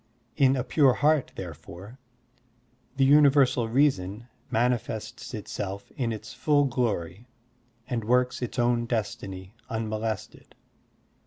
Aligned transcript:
In 0.35 0.55
a 0.55 0.63
pure 0.63 0.93
heart, 0.93 1.31
therefore, 1.35 1.99
the 2.97 3.05
universal 3.05 3.69
reason 3.69 4.27
manifests 4.49 5.31
itself 5.35 5.91
in 5.95 6.11
its 6.11 6.33
full 6.33 6.65
glory 6.65 7.27
and 7.87 8.03
works 8.03 8.41
its 8.41 8.57
own 8.57 8.87
destiny 8.87 9.53
unmolested. 9.69 10.55